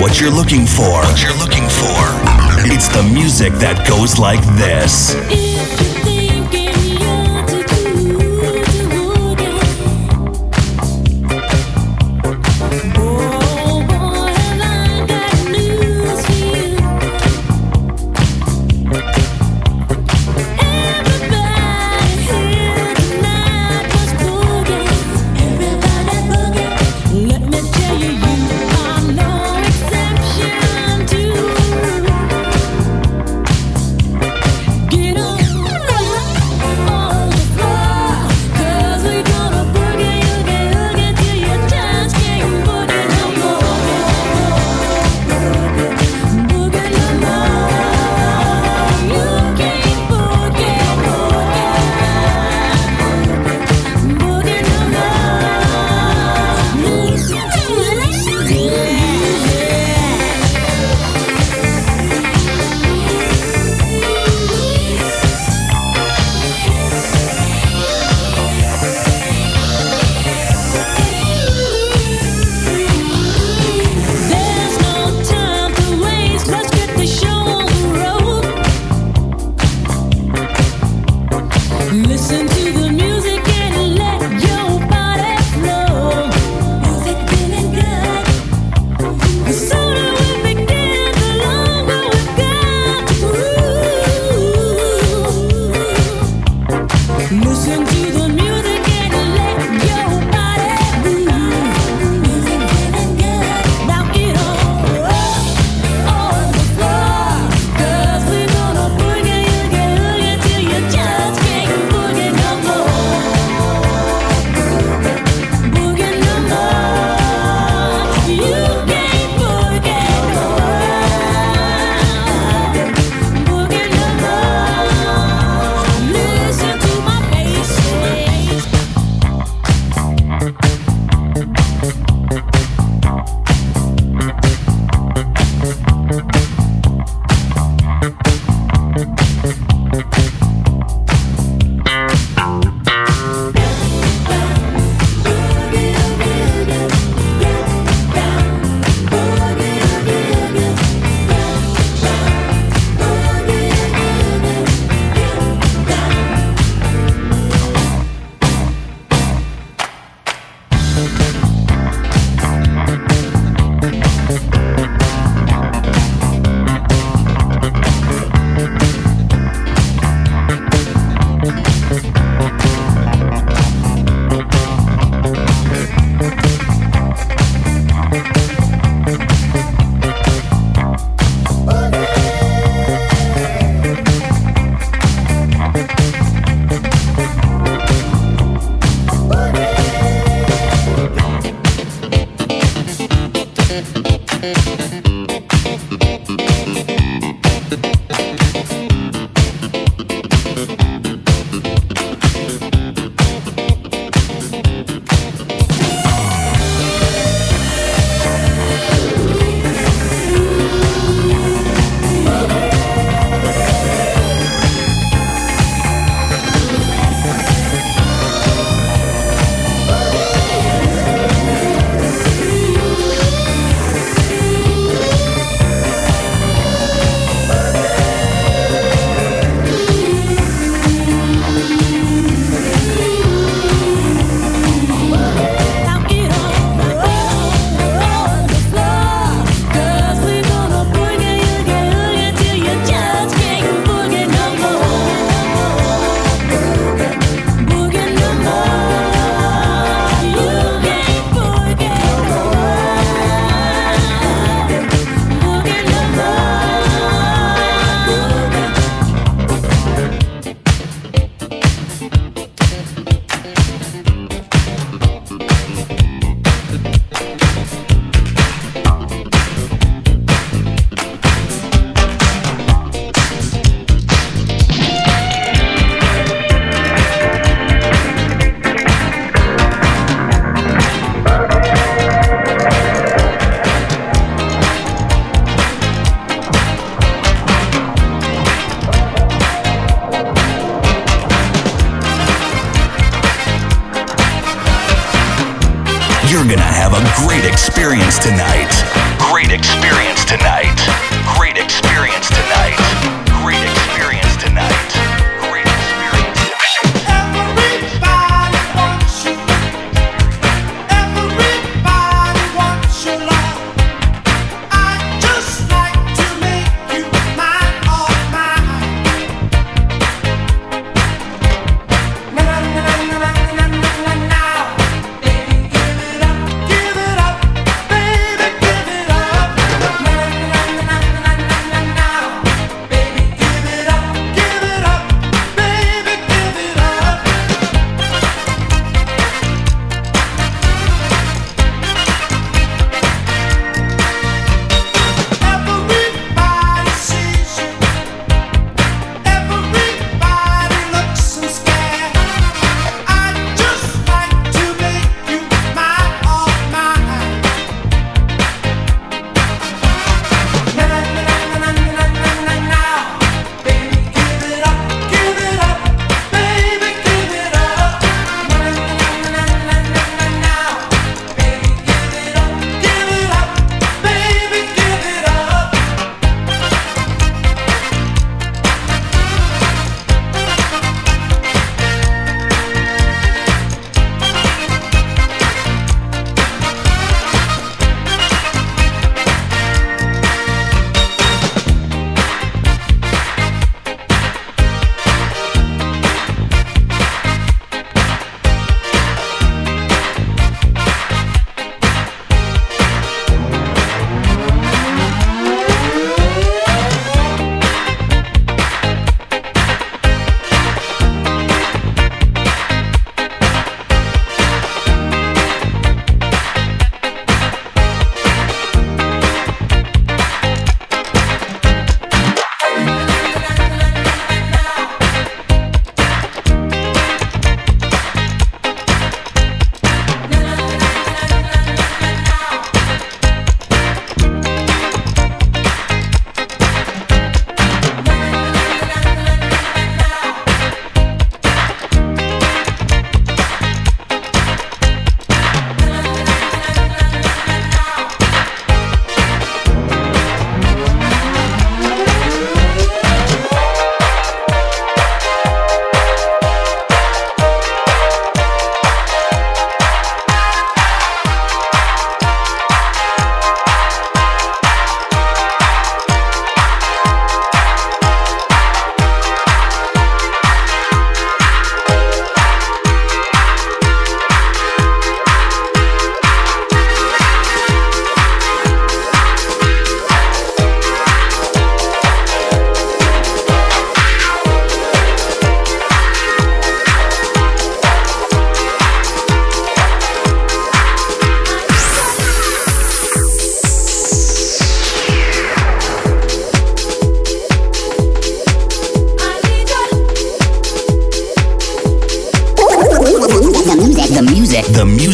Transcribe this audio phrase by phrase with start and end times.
[0.00, 0.82] what you're looking for.
[0.82, 2.02] What you're looking for.
[2.72, 5.91] It's the music that goes like this.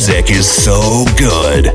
[0.09, 1.67] Music is so good.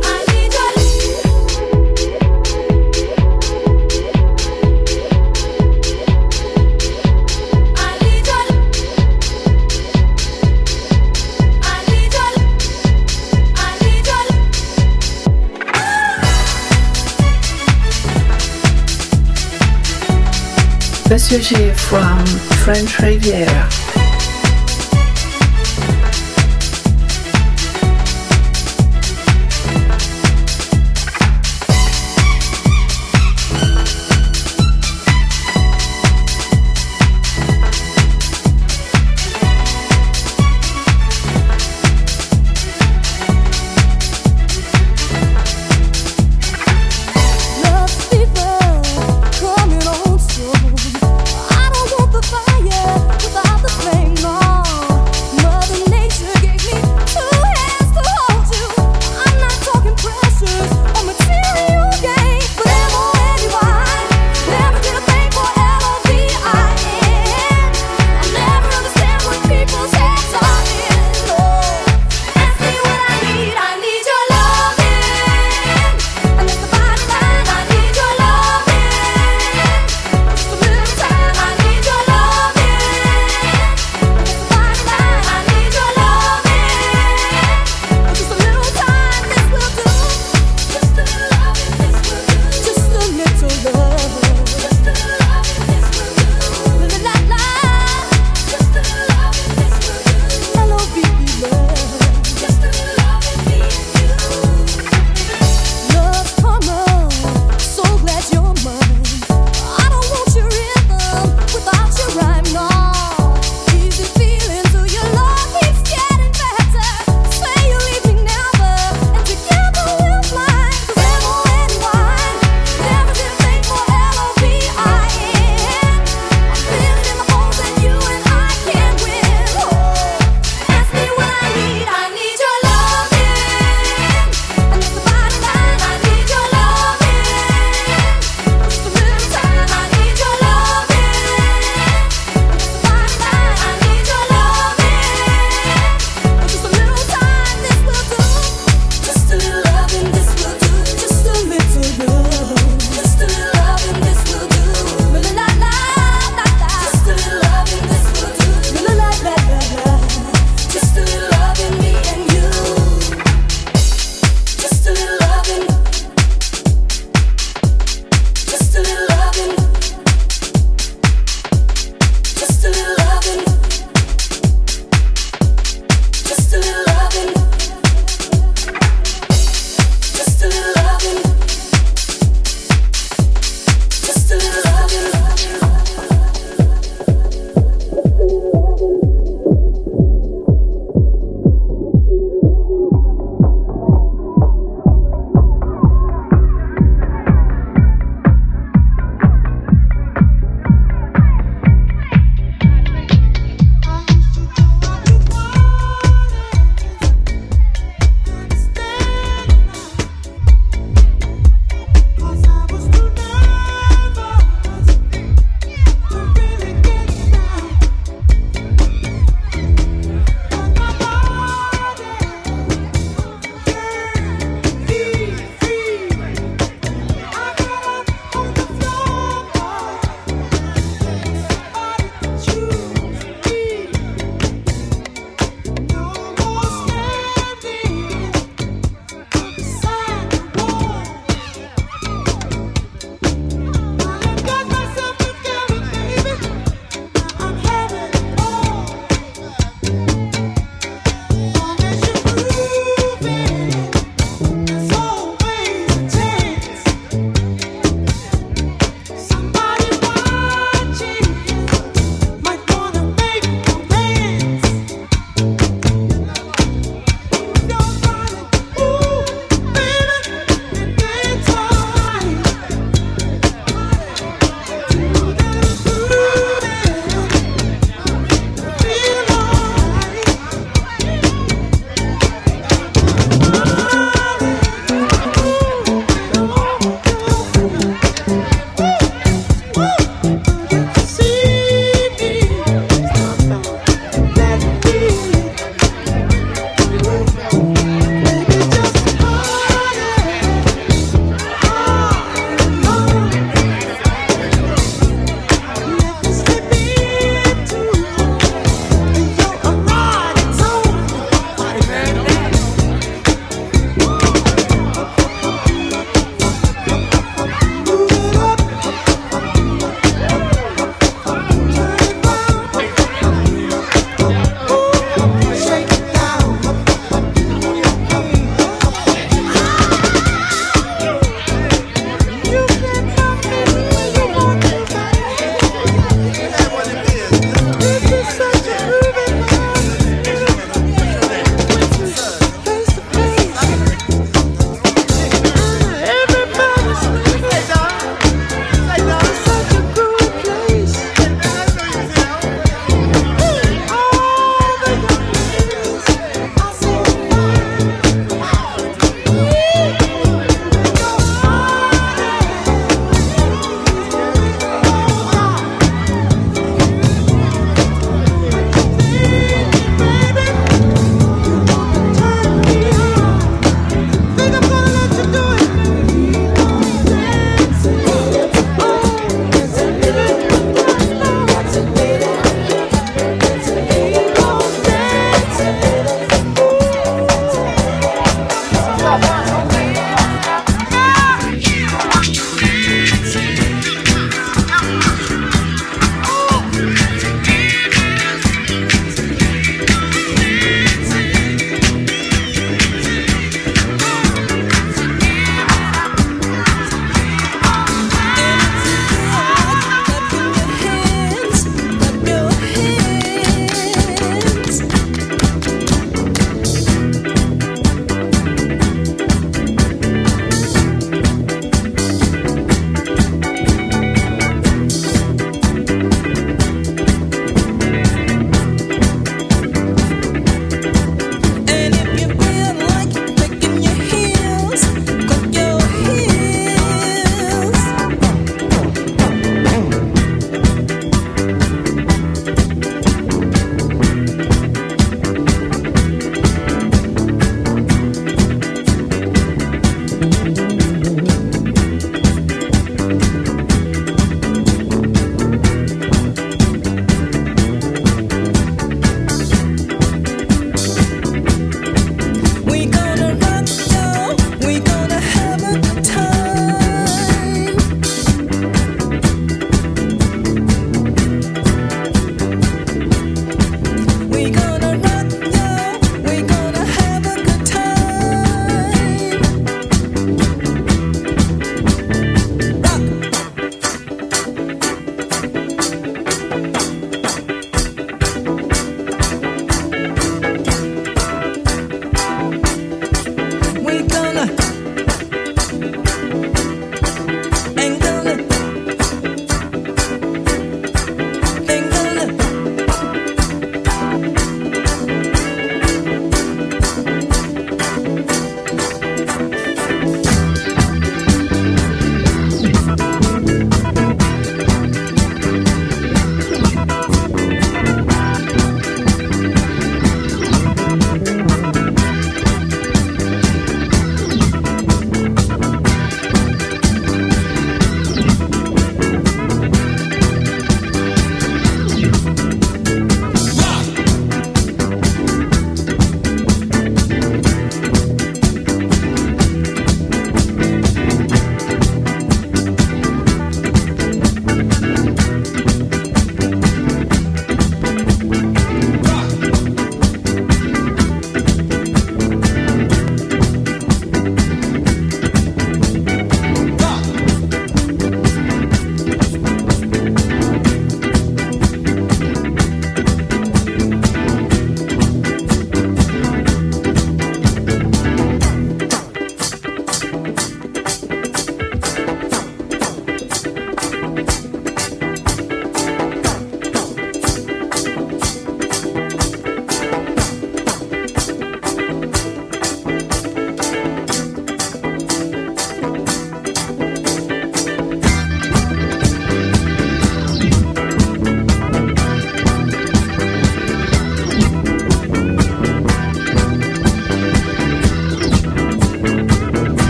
[21.40, 22.26] G from
[22.64, 23.83] French Riviera.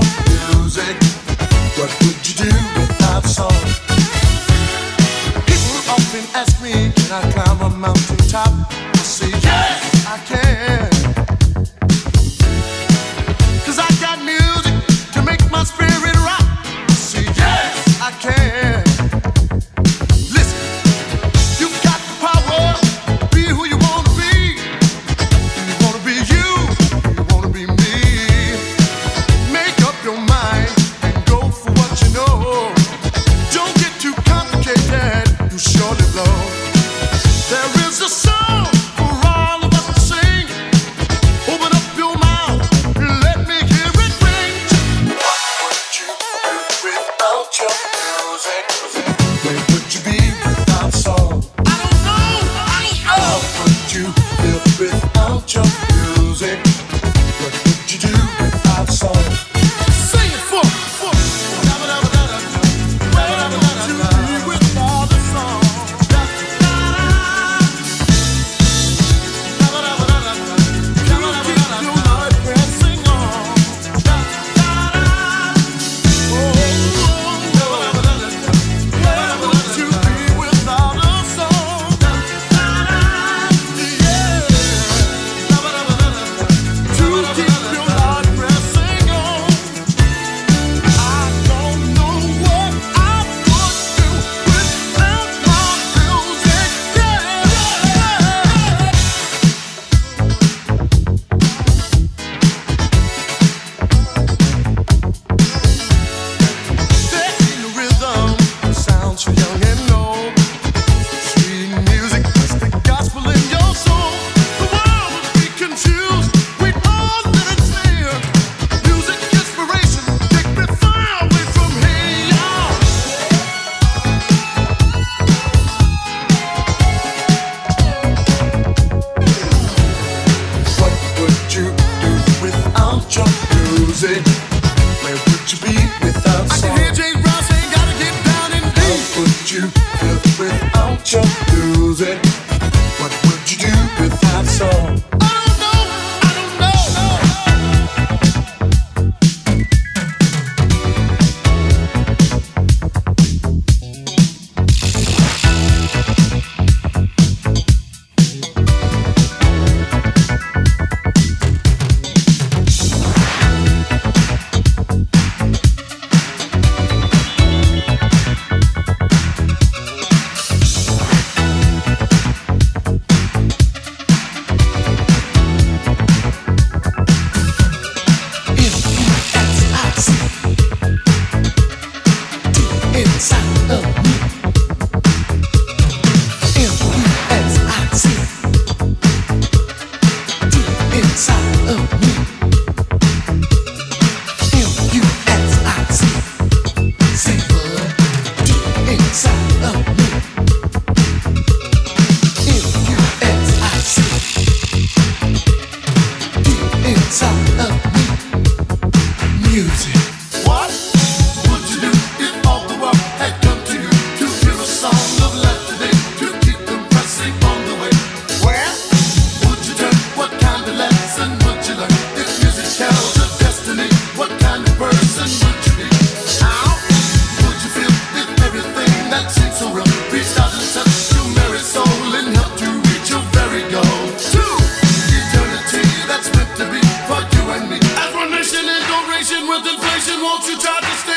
[0.00, 1.13] Music?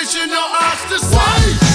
[0.07, 1.11] original ostracized.
[1.13, 1.66] Why?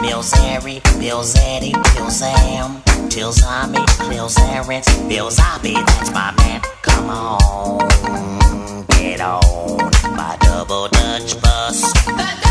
[0.00, 6.60] Mills Harry, Bills Eddie, Bill Sam, Till Zombie, Bill Zarens, Bill Zombie, that's my man.
[6.82, 12.49] Come on, get on my double Dutch bus.